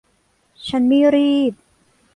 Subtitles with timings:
[0.67, 1.53] ฉันไม่รีบ